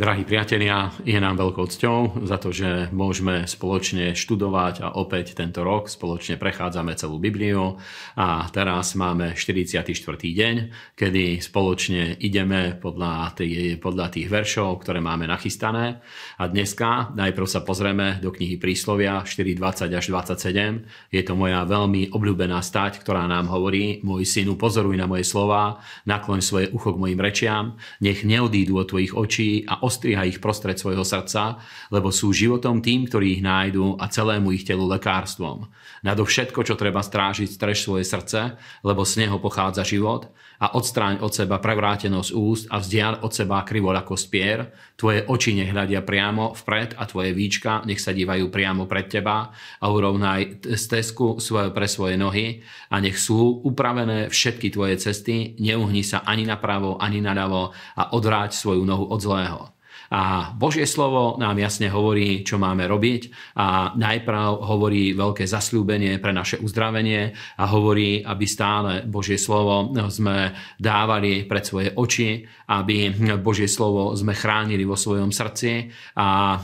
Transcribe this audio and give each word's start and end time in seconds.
Drahí 0.00 0.24
priatelia, 0.24 0.88
je 1.04 1.20
nám 1.20 1.36
veľkou 1.36 1.68
cťou 1.68 2.24
za 2.24 2.40
to, 2.40 2.56
že 2.56 2.88
môžeme 2.88 3.44
spoločne 3.44 4.16
študovať 4.16 4.80
a 4.80 4.96
opäť 4.96 5.36
tento 5.36 5.60
rok 5.60 5.92
spoločne 5.92 6.40
prechádzame 6.40 6.96
celú 6.96 7.20
Bibliu 7.20 7.76
a 8.16 8.48
teraz 8.48 8.96
máme 8.96 9.36
44. 9.36 9.92
deň, 10.16 10.54
kedy 10.96 11.44
spoločne 11.44 12.16
ideme 12.16 12.80
podľa, 12.80 13.36
tých, 13.36 13.76
podľa 13.76 14.08
tých 14.08 14.32
veršov, 14.32 14.80
ktoré 14.80 15.04
máme 15.04 15.28
nachystané 15.28 16.00
a 16.40 16.48
dneska 16.48 17.12
najprv 17.12 17.44
sa 17.44 17.60
pozrieme 17.60 18.24
do 18.24 18.32
knihy 18.32 18.56
Príslovia 18.56 19.20
4.20 19.20 20.00
až 20.00 20.04
27. 20.08 21.12
Je 21.12 21.20
to 21.20 21.36
moja 21.36 21.60
veľmi 21.68 22.08
obľúbená 22.16 22.64
stať, 22.64 23.04
ktorá 23.04 23.28
nám 23.28 23.52
hovorí, 23.52 24.00
môj 24.00 24.24
synu, 24.24 24.56
pozoruj 24.56 24.96
na 24.96 25.04
moje 25.04 25.28
slova, 25.28 25.84
nakloň 26.08 26.40
svoje 26.40 26.66
ucho 26.72 26.96
k 26.96 27.00
mojim 27.04 27.20
rečiam, 27.20 27.76
nech 28.00 28.24
neodídu 28.24 28.80
od 28.80 28.88
tvojich 28.88 29.12
očí 29.12 29.68
a 29.68 29.89
ostriha 29.90 30.22
ich 30.22 30.38
prostred 30.38 30.78
svojho 30.78 31.02
srdca, 31.02 31.58
lebo 31.90 32.14
sú 32.14 32.30
životom 32.30 32.78
tým, 32.78 33.10
ktorí 33.10 33.34
ich 33.34 33.42
nájdu 33.42 33.98
a 33.98 34.06
celému 34.06 34.54
ich 34.54 34.62
telu 34.62 34.86
lekárstvom. 34.86 35.66
Nado 36.06 36.22
všetko, 36.22 36.62
čo 36.62 36.78
treba 36.78 37.02
strážiť, 37.02 37.50
strež 37.50 37.82
svoje 37.82 38.06
srdce, 38.06 38.54
lebo 38.86 39.02
z 39.02 39.26
neho 39.26 39.42
pochádza 39.42 39.82
život 39.82 40.30
a 40.60 40.76
odstráň 40.76 41.24
od 41.24 41.32
seba 41.32 41.56
prevrátenosť 41.56 42.30
úst 42.36 42.64
a 42.68 42.76
vzdial 42.76 43.24
od 43.24 43.32
seba 43.32 43.64
krivol 43.64 43.96
ako 43.96 44.12
spier. 44.12 44.68
Tvoje 44.92 45.24
oči 45.24 45.56
nech 45.56 45.72
hľadia 45.72 46.04
priamo 46.04 46.52
vpred 46.52 47.00
a 47.00 47.08
tvoje 47.08 47.32
víčka 47.32 47.80
nech 47.88 47.96
sa 47.96 48.12
dívajú 48.12 48.52
priamo 48.52 48.84
pred 48.84 49.08
teba 49.08 49.56
a 49.80 49.86
urovnaj 49.88 50.68
stezku 50.76 51.40
svoje 51.40 51.72
pre 51.72 51.88
svoje 51.88 52.20
nohy 52.20 52.60
a 52.92 53.00
nech 53.00 53.16
sú 53.16 53.64
upravené 53.64 54.28
všetky 54.28 54.68
tvoje 54.68 55.00
cesty, 55.00 55.56
neuhni 55.56 56.04
sa 56.04 56.20
ani 56.28 56.44
napravo, 56.44 57.00
ani 57.00 57.24
naľavo 57.24 57.72
a 57.96 58.02
odráť 58.12 58.52
svoju 58.52 58.84
nohu 58.84 59.08
od 59.08 59.20
zlého. 59.24 59.79
A 60.10 60.52
Božie 60.58 60.84
slovo 60.84 61.38
nám 61.38 61.58
jasne 61.58 61.86
hovorí, 61.86 62.42
čo 62.42 62.58
máme 62.58 62.86
robiť. 62.90 63.54
A 63.56 63.94
najprv 63.94 64.66
hovorí 64.66 65.14
veľké 65.14 65.46
zasľúbenie 65.46 66.18
pre 66.18 66.34
naše 66.34 66.58
uzdravenie 66.58 67.32
a 67.58 67.64
hovorí, 67.70 68.20
aby 68.26 68.44
stále 68.44 69.06
Božie 69.06 69.38
slovo 69.38 69.90
sme 70.10 70.52
dávali 70.76 71.46
pred 71.46 71.62
svoje 71.62 71.94
oči, 71.94 72.42
aby 72.70 73.10
Božie 73.42 73.66
slovo 73.66 74.14
sme 74.14 74.34
chránili 74.34 74.86
vo 74.86 74.94
svojom 74.94 75.34
srdci 75.34 75.90
a 76.18 76.58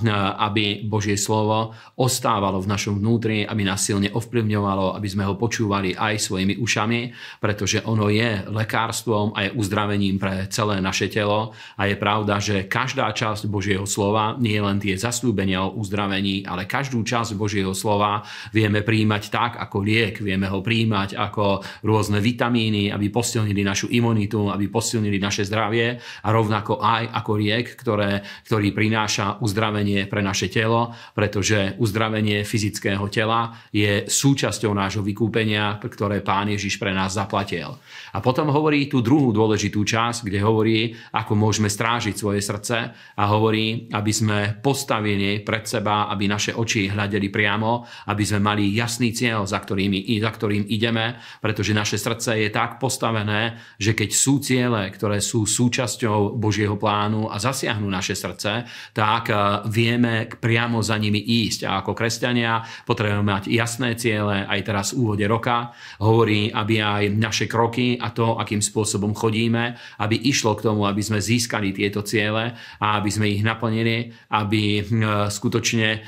aby 0.46 0.86
Božie 0.86 1.18
slovo 1.18 1.74
ostávalo 1.98 2.62
v 2.62 2.70
našom 2.70 3.02
vnútri, 3.02 3.42
aby 3.42 3.62
nás 3.66 3.82
silne 3.82 4.10
ovplyvňovalo, 4.14 4.94
aby 4.94 5.08
sme 5.10 5.26
ho 5.26 5.34
počúvali 5.34 5.94
aj 5.94 6.18
svojimi 6.18 6.58
ušami, 6.58 7.00
pretože 7.42 7.82
ono 7.82 8.10
je 8.10 8.42
lekárstvom 8.50 9.34
a 9.34 9.46
je 9.46 9.54
uzdravením 9.54 10.18
pre 10.18 10.46
celé 10.50 10.78
naše 10.78 11.10
telo. 11.10 11.54
A 11.78 11.90
je 11.90 11.96
pravda, 11.98 12.38
že 12.38 12.70
každá 12.70 13.10
časť 13.16 13.48
Božieho 13.48 13.88
slova, 13.88 14.36
nie 14.36 14.60
len 14.60 14.76
tie 14.76 15.00
zaslúbenia 15.00 15.64
o 15.64 15.80
uzdravení, 15.80 16.44
ale 16.44 16.68
každú 16.68 17.00
časť 17.00 17.32
Božieho 17.32 17.72
slova 17.72 18.20
vieme 18.52 18.84
príjmať 18.84 19.22
tak 19.32 19.52
ako 19.56 19.80
liek, 19.80 20.20
vieme 20.20 20.44
ho 20.52 20.60
príjmať 20.60 21.16
ako 21.16 21.64
rôzne 21.80 22.20
vitamíny, 22.20 22.92
aby 22.92 23.08
posilnili 23.08 23.64
našu 23.64 23.88
imunitu, 23.88 24.52
aby 24.52 24.68
posilnili 24.68 25.16
naše 25.16 25.48
zdravie 25.48 25.96
a 25.96 26.28
rovnako 26.28 26.84
aj 26.84 27.08
ako 27.16 27.32
liek, 27.40 27.72
ktoré, 27.72 28.20
ktorý 28.44 28.76
prináša 28.76 29.40
uzdravenie 29.40 30.04
pre 30.04 30.20
naše 30.20 30.52
telo, 30.52 30.92
pretože 31.16 31.80
uzdravenie 31.80 32.44
fyzického 32.44 33.08
tela 33.08 33.56
je 33.72 34.04
súčasťou 34.04 34.76
nášho 34.76 35.00
vykúpenia, 35.00 35.80
ktoré 35.80 36.20
Pán 36.20 36.52
Ježiš 36.52 36.76
pre 36.76 36.92
nás 36.92 37.16
zaplatil. 37.16 37.72
A 38.12 38.18
potom 38.20 38.52
hovorí 38.52 38.90
tú 38.90 39.00
druhú 39.00 39.30
dôležitú 39.30 39.86
časť, 39.86 40.26
kde 40.26 40.42
hovorí, 40.42 40.92
ako 41.14 41.32
môžeme 41.38 41.70
strážiť 41.70 42.14
svoje 42.18 42.42
srdce 42.42 42.90
a 43.14 43.22
hovorí, 43.30 43.86
aby 43.94 44.12
sme 44.12 44.38
postavili 44.58 45.40
pred 45.40 45.64
seba, 45.64 46.10
aby 46.10 46.26
naše 46.26 46.52
oči 46.52 46.90
hľadeli 46.90 47.30
priamo, 47.30 47.86
aby 48.10 48.22
sme 48.26 48.40
mali 48.42 48.74
jasný 48.74 49.14
cieľ, 49.14 49.46
za, 49.46 49.62
ktorými, 49.62 50.04
za 50.18 50.30
ktorým 50.34 50.66
ideme, 50.66 51.16
pretože 51.38 51.76
naše 51.76 51.96
srdce 51.96 52.42
je 52.42 52.50
tak 52.50 52.82
postavené, 52.82 53.56
že 53.78 53.96
keď 53.96 54.10
sú 54.12 54.42
ciele, 54.42 54.90
ktoré 54.92 55.22
sú 55.22 55.46
súčasťou 55.46 56.36
Božieho 56.36 56.76
plánu 56.76 57.32
a 57.32 57.40
zasiahnu 57.40 57.88
naše 57.88 58.12
srdce, 58.12 58.68
tak 58.92 59.30
eh, 59.30 59.36
vieme 59.68 60.28
priamo 60.28 60.80
za 60.84 60.98
nimi 61.00 61.20
ísť. 61.20 61.68
A 61.68 61.80
ako 61.80 61.96
kresťania 61.96 62.62
potrebujeme 62.84 63.24
mať 63.24 63.44
jasné 63.52 63.96
ciele, 63.96 64.44
aj 64.44 64.60
teraz 64.64 64.86
v 64.92 65.04
úvode 65.06 65.26
roka 65.26 65.72
hovorí, 66.00 66.52
aby 66.52 66.80
aj 66.80 67.04
naše 67.16 67.46
kroky 67.48 67.96
a 67.96 68.12
to, 68.12 68.36
akým 68.36 68.60
spôsobom 68.60 69.16
chodíme, 69.16 69.76
aby 70.00 70.16
išlo 70.28 70.54
k 70.56 70.64
tomu, 70.68 70.84
aby 70.84 71.00
sme 71.00 71.20
získali 71.22 71.72
tieto 71.72 72.04
ciele 72.04 72.54
a 72.80 72.95
aby 72.96 73.10
sme 73.12 73.26
ich 73.28 73.44
naplnili, 73.44 74.12
aby 74.32 74.84
skutočne 75.28 75.88
e, 75.92 75.98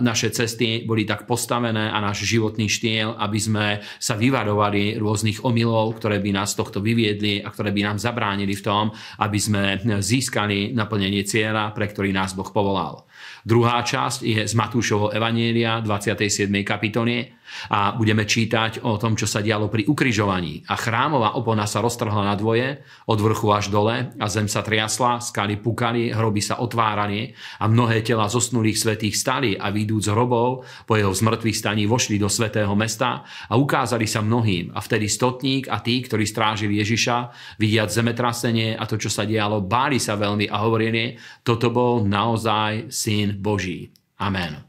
naše 0.00 0.32
cesty 0.32 0.84
boli 0.84 1.08
tak 1.08 1.24
postavené 1.24 1.88
a 1.88 1.98
náš 2.00 2.28
životný 2.28 2.68
štýl, 2.68 3.16
aby 3.16 3.38
sme 3.40 3.66
sa 3.96 4.14
vyvarovali 4.16 5.00
rôznych 5.00 5.42
omylov, 5.44 6.00
ktoré 6.00 6.20
by 6.20 6.30
nás 6.36 6.52
tohto 6.52 6.80
vyviedli 6.84 7.40
a 7.40 7.48
ktoré 7.48 7.72
by 7.72 7.82
nám 7.92 7.98
zabránili 8.00 8.56
v 8.56 8.64
tom, 8.64 8.84
aby 9.20 9.38
sme 9.38 9.62
získali 10.00 10.72
naplnenie 10.72 11.24
cieľa, 11.24 11.72
pre 11.76 11.88
ktorý 11.88 12.12
nás 12.12 12.32
Boh 12.32 12.48
povolal. 12.48 13.04
Druhá 13.46 13.80
časť 13.80 14.26
je 14.26 14.42
z 14.42 14.54
Matúšovho 14.58 15.14
Evanielia 15.14 15.78
27. 15.78 16.50
kapitoly 16.66 17.35
a 17.70 17.94
budeme 17.94 18.26
čítať 18.26 18.82
o 18.82 18.96
tom, 18.96 19.14
čo 19.14 19.24
sa 19.24 19.40
dialo 19.40 19.70
pri 19.70 19.86
ukrižovaní. 19.88 20.66
A 20.68 20.74
chrámová 20.76 21.38
opona 21.38 21.64
sa 21.64 21.80
roztrhla 21.80 22.22
na 22.26 22.34
dvoje, 22.34 22.82
od 23.06 23.18
vrchu 23.18 23.48
až 23.54 23.70
dole 23.70 24.12
a 24.16 24.26
zem 24.26 24.50
sa 24.50 24.62
triasla, 24.62 25.22
skaly 25.22 25.58
pukali, 25.60 26.10
hroby 26.10 26.42
sa 26.42 26.58
otvárali 26.60 27.32
a 27.62 27.70
mnohé 27.70 28.02
tela 28.02 28.26
zosnulých 28.26 28.78
svetých 28.78 29.14
stali 29.16 29.54
a 29.54 29.70
výjdúc 29.70 30.06
z 30.06 30.12
hrobov 30.12 30.66
po 30.84 30.94
jeho 30.98 31.12
zmrtvých 31.12 31.56
staní 31.56 31.84
vošli 31.86 32.18
do 32.18 32.28
svetého 32.28 32.72
mesta 32.74 33.22
a 33.48 33.54
ukázali 33.54 34.04
sa 34.04 34.20
mnohým. 34.20 34.74
A 34.74 34.82
vtedy 34.82 35.06
stotník 35.06 35.70
a 35.70 35.80
tí, 35.80 36.02
ktorí 36.02 36.26
strážili 36.26 36.82
Ježiša, 36.82 37.16
vidiať 37.60 37.88
zemetrasenie 37.94 38.74
a 38.74 38.84
to, 38.84 38.98
čo 38.98 39.08
sa 39.08 39.24
dialo, 39.24 39.62
báli 39.62 40.02
sa 40.02 40.18
veľmi 40.18 40.50
a 40.50 40.56
hovorili, 40.66 41.16
toto 41.42 41.70
bol 41.70 42.02
naozaj 42.02 42.90
syn 42.90 43.38
Boží. 43.38 43.90
Amen. 44.18 44.65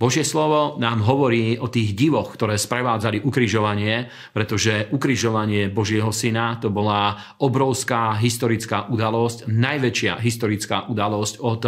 Božie 0.00 0.24
slovo 0.24 0.80
nám 0.80 1.04
hovorí 1.04 1.60
o 1.60 1.68
tých 1.68 1.92
divoch, 1.92 2.32
ktoré 2.32 2.56
sprevádzali 2.56 3.20
ukrižovanie, 3.20 4.08
pretože 4.32 4.88
ukrižovanie 4.96 5.68
Božieho 5.68 6.08
syna 6.08 6.56
to 6.56 6.72
bola 6.72 7.20
obrovská 7.36 8.16
historická 8.16 8.88
udalosť, 8.88 9.52
najväčšia 9.52 10.16
historická 10.16 10.88
udalosť 10.88 11.44
od 11.44 11.62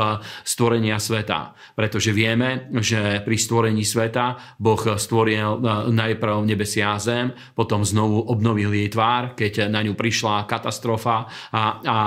stvorenia 0.49 0.97
sveta. 0.97 1.53
Pretože 1.77 2.17
vieme, 2.17 2.73
že 2.81 3.21
pri 3.21 3.37
stvorení 3.37 3.85
sveta 3.85 4.57
Boh 4.57 4.81
stvoril 4.81 5.61
e, 5.61 5.93
najprv 5.93 6.49
nebesia 6.49 6.97
a 6.97 7.03
zem, 7.05 7.37
potom 7.53 7.85
znovu 7.85 8.17
obnovil 8.33 8.73
jej 8.73 8.89
tvár, 8.89 9.37
keď 9.37 9.69
na 9.69 9.85
ňu 9.85 9.93
prišla 9.93 10.49
katastrofa 10.49 11.29
a, 11.53 11.85
a 11.85 11.99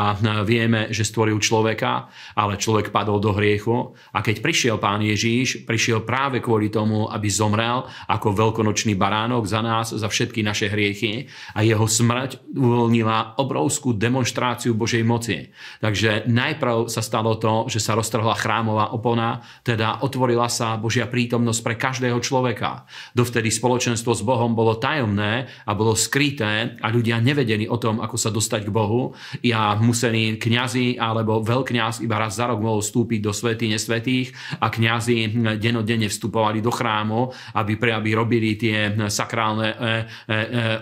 vieme, 0.42 0.90
že 0.90 1.06
stvoril 1.06 1.38
človeka, 1.38 2.10
ale 2.34 2.58
človek 2.58 2.90
padol 2.90 3.22
do 3.22 3.30
hriechu 3.30 3.94
a 4.10 4.26
keď 4.26 4.42
prišiel 4.42 4.82
pán 4.82 5.06
Ježíš, 5.06 5.70
prišiel 5.70 6.02
práve 6.02 6.15
kvôli 6.40 6.72
tomu, 6.72 7.12
aby 7.12 7.28
zomrel 7.28 7.84
ako 8.08 8.32
veľkonočný 8.32 8.96
baránok 8.96 9.44
za 9.44 9.60
nás, 9.60 9.92
za 9.92 10.08
všetky 10.08 10.42
naše 10.42 10.72
hriechy 10.72 11.28
a 11.52 11.62
jeho 11.62 11.84
smrť 11.84 12.56
uvoľnila 12.56 13.36
obrovskú 13.38 13.92
demonstráciu 13.92 14.72
Božej 14.74 15.04
moci. 15.04 15.52
Takže 15.84 16.26
najprv 16.26 16.88
sa 16.88 17.04
stalo 17.04 17.36
to, 17.36 17.68
že 17.68 17.84
sa 17.84 17.94
roztrhla 18.00 18.34
chrámová 18.40 18.96
opona, 18.96 19.44
teda 19.62 20.02
otvorila 20.02 20.48
sa 20.48 20.80
Božia 20.80 21.06
prítomnosť 21.06 21.60
pre 21.62 21.76
každého 21.76 22.18
človeka. 22.24 22.88
Dovtedy 23.12 23.52
spoločenstvo 23.52 24.16
s 24.16 24.24
Bohom 24.24 24.56
bolo 24.56 24.80
tajomné 24.80 25.52
a 25.68 25.72
bolo 25.76 25.98
skryté 25.98 26.80
a 26.80 26.88
ľudia 26.88 27.20
nevedeli 27.20 27.68
o 27.68 27.76
tom, 27.76 28.00
ako 28.00 28.16
sa 28.16 28.32
dostať 28.32 28.68
k 28.68 28.74
Bohu. 28.74 29.12
Ja 29.44 29.76
museli 29.76 30.40
kňazi 30.40 30.96
alebo 30.96 31.44
veľkňaz 31.44 32.00
iba 32.06 32.18
raz 32.22 32.38
za 32.40 32.48
rok 32.48 32.62
mohol 32.62 32.80
vstúpiť 32.80 33.20
do 33.20 33.32
svety 33.34 33.72
nesvetých 33.72 34.32
a 34.62 34.70
kňazi 34.70 35.34
denodenne 35.58 36.05
denne 36.06 36.14
vstupovali 36.14 36.62
do 36.62 36.70
chrámu, 36.70 37.34
aby, 37.58 37.74
pre, 37.82 37.92
aby 37.98 38.14
robili 38.14 38.54
tie 38.54 38.94
sakrálne 39.10 39.74
e, 39.74 39.76
e, 39.76 39.82
e, 39.82 40.36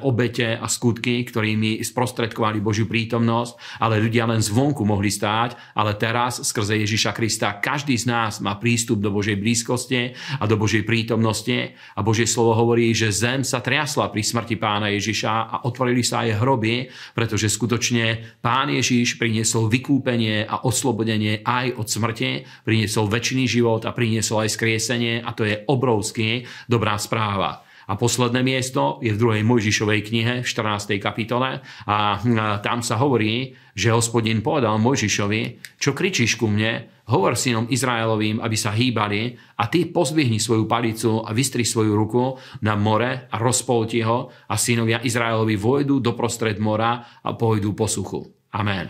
obete 0.03 0.59
a 0.59 0.67
skutky, 0.67 1.23
ktorými 1.23 1.79
sprostredkovali 1.79 2.59
Božiu 2.59 2.85
prítomnosť, 2.85 3.79
ale 3.79 4.03
ľudia 4.03 4.27
len 4.27 4.43
zvonku 4.43 4.83
mohli 4.83 5.07
stáť, 5.07 5.79
ale 5.79 5.95
teraz 5.95 6.43
skrze 6.43 6.75
Ježiša 6.83 7.15
Krista 7.15 7.55
každý 7.63 7.95
z 7.95 8.11
nás 8.11 8.43
má 8.43 8.59
prístup 8.59 8.99
do 8.99 9.09
Božej 9.09 9.39
blízkosti 9.39 10.11
a 10.39 10.43
do 10.43 10.59
Božej 10.59 10.83
prítomnosti. 10.83 11.71
A 11.95 11.99
Božie 12.03 12.27
slovo 12.27 12.57
hovorí, 12.57 12.91
že 12.91 13.15
zem 13.15 13.47
sa 13.47 13.63
triasla 13.63 14.11
pri 14.11 14.21
smrti 14.25 14.59
pána 14.59 14.91
Ježiša 14.91 15.31
a 15.31 15.55
otvorili 15.63 16.03
sa 16.03 16.27
aj 16.27 16.43
hroby, 16.43 16.91
pretože 17.15 17.47
skutočne 17.47 18.35
pán 18.43 18.67
Ježiš 18.73 19.15
priniesol 19.15 19.71
vykúpenie 19.71 20.43
a 20.43 20.65
oslobodenie 20.67 21.45
aj 21.45 21.77
od 21.77 21.87
smrti, 21.87 22.31
priniesol 22.65 23.07
väčší 23.07 23.45
život 23.45 23.85
a 23.85 23.93
priniesol 23.93 24.43
aj 24.43 24.49
skriesenie 24.57 25.12
a 25.19 25.35
to 25.35 25.43
je 25.43 25.61
obrovský 25.67 26.47
dobrá 26.65 26.95
správa. 26.97 27.61
A 27.83 27.99
posledné 27.99 28.47
miesto 28.47 29.03
je 29.03 29.11
v 29.11 29.19
druhej 29.19 29.43
Mojžišovej 29.43 30.07
knihe 30.07 30.33
v 30.39 30.47
14. 30.47 31.03
kapitole 31.03 31.59
a 31.83 32.15
tam 32.63 32.79
sa 32.79 32.95
hovorí, 32.95 33.59
že 33.75 33.91
hospodin 33.91 34.39
povedal 34.39 34.79
Mojžišovi, 34.79 35.59
čo 35.75 35.91
kričíš 35.91 36.39
ku 36.39 36.47
mne, 36.47 36.87
hovor 37.11 37.35
synom 37.35 37.67
Izraelovým, 37.67 38.39
aby 38.39 38.55
sa 38.55 38.71
hýbali 38.71 39.35
a 39.59 39.67
ty 39.67 39.91
pozvihni 39.91 40.39
svoju 40.39 40.63
palicu 40.63 41.19
a 41.27 41.35
vystri 41.35 41.67
svoju 41.67 41.91
ruku 41.91 42.39
na 42.63 42.79
more 42.79 43.27
a 43.27 43.35
rozpolti 43.35 43.99
ho 43.99 44.31
a 44.31 44.55
synovia 44.55 45.03
Izraelovi 45.03 45.59
vojdu 45.59 45.99
doprostred 45.99 46.63
mora 46.63 47.19
a 47.19 47.35
pôjdu 47.35 47.75
po 47.75 47.91
suchu. 47.91 48.23
Amen. 48.55 48.87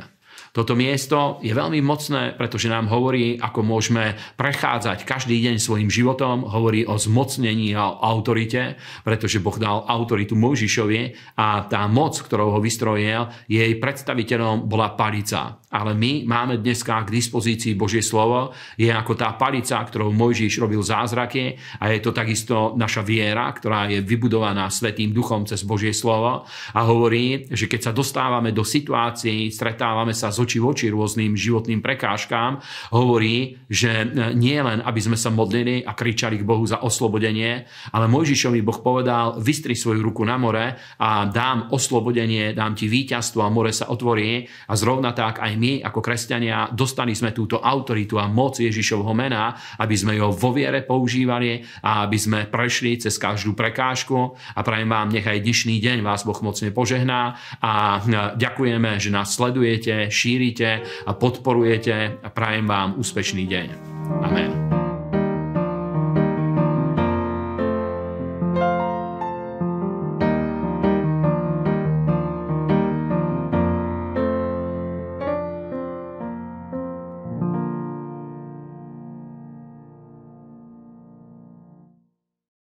Toto 0.53 0.77
miesto 0.77 1.41
je 1.41 1.49
veľmi 1.49 1.81
mocné, 1.81 2.37
pretože 2.37 2.69
nám 2.69 2.85
hovorí, 2.85 3.41
ako 3.41 3.65
môžeme 3.65 4.13
prechádzať 4.37 5.01
každý 5.01 5.41
deň 5.41 5.57
svojim 5.57 5.89
životom, 5.89 6.45
hovorí 6.45 6.85
o 6.85 6.93
zmocnení 6.93 7.73
a 7.73 7.89
o 7.89 7.97
autorite, 7.97 8.77
pretože 9.01 9.41
Boh 9.41 9.57
dal 9.57 9.81
autoritu 9.81 10.37
Mojžišovi 10.37 11.33
a 11.41 11.65
tá 11.65 11.89
moc, 11.89 12.21
ktorou 12.21 12.53
ho 12.53 12.59
vystrojil, 12.61 13.33
jej 13.49 13.73
predstaviteľom 13.81 14.69
bola 14.69 14.93
palica. 14.93 15.57
Ale 15.73 15.97
my 15.97 16.29
máme 16.29 16.61
dneska 16.61 17.01
k 17.01 17.09
dispozícii 17.09 17.73
Božie 17.73 18.05
slovo, 18.05 18.53
je 18.77 18.93
ako 18.93 19.17
tá 19.17 19.33
palica, 19.33 19.81
ktorou 19.81 20.13
Mojžiš 20.13 20.61
robil 20.61 20.85
zázraky 20.85 21.57
a 21.81 21.89
je 21.89 21.97
to 21.97 22.13
takisto 22.13 22.77
naša 22.77 23.01
viera, 23.01 23.49
ktorá 23.49 23.89
je 23.89 24.05
vybudovaná 24.05 24.69
Svetým 24.69 25.09
duchom 25.09 25.49
cez 25.49 25.65
Božie 25.65 25.89
slovo 25.97 26.45
a 26.45 26.79
hovorí, 26.85 27.49
že 27.49 27.65
keď 27.65 27.89
sa 27.89 27.93
dostávame 27.95 28.53
do 28.53 28.61
situácií, 28.61 29.49
stretávame 29.49 30.13
sa 30.13 30.29
s 30.29 30.37
oči 30.37 30.61
v 30.61 30.69
oči 30.69 30.87
rôznym 30.93 31.33
životným 31.33 31.81
prekážkám, 31.81 32.61
hovorí, 32.93 33.57
že 33.65 34.05
e, 34.05 34.37
nie 34.37 34.61
len, 34.61 34.77
aby 34.85 35.01
sme 35.01 35.17
sa 35.17 35.33
modlili 35.33 35.81
a 35.81 35.97
kričali 35.97 36.37
k 36.37 36.45
Bohu 36.45 36.61
za 36.69 36.85
oslobodenie, 36.85 37.65
ale 37.89 38.05
Mojžišovi 38.05 38.61
Boh 38.61 38.77
povedal, 38.77 39.41
vystri 39.41 39.73
svoju 39.73 40.05
ruku 40.05 40.21
na 40.21 40.37
more 40.37 40.77
a 41.01 41.25
dám 41.25 41.73
oslobodenie, 41.73 42.53
dám 42.53 42.77
ti 42.77 42.85
víťazstvo 42.85 43.41
a 43.41 43.49
more 43.49 43.73
sa 43.73 43.89
otvorí. 43.89 44.45
A 44.69 44.73
zrovna 44.77 45.15
tak 45.15 45.39
aj 45.39 45.55
my 45.55 45.62
ako 45.83 45.99
kresťania 46.03 46.71
dostali 46.73 47.15
sme 47.15 47.31
túto 47.31 47.61
autoritu 47.63 48.19
a 48.19 48.27
moc 48.27 48.59
Ježišovho 48.59 49.13
mena, 49.15 49.55
aby 49.79 49.95
sme 49.95 50.19
ho 50.19 50.33
vo 50.33 50.51
viere 50.51 50.83
používali 50.83 51.63
a 51.83 52.03
aby 52.05 52.17
sme 52.19 52.39
prešli 52.49 52.99
cez 52.99 53.15
každú 53.15 53.55
prekážku 53.55 54.35
a 54.35 54.59
prajem 54.61 54.89
vám, 54.89 55.13
nechaj 55.13 55.39
dnešný 55.39 55.79
deň 55.79 55.97
vás 56.03 56.27
Boh 56.27 56.37
mocne 56.43 56.69
požehná 56.75 57.39
a 57.63 57.99
e, 57.99 58.37
ďakujeme, 58.37 58.99
že 58.99 59.09
nás 59.13 59.31
sledujete, 59.31 60.11
šírite 60.11 60.83
a 61.07 61.11
podporujete 61.15 62.19
a 62.19 62.27
prajem 62.29 62.65
vám 62.67 62.99
úspešný 62.99 63.43
deň. 63.47 63.67
Amen. 64.23 64.62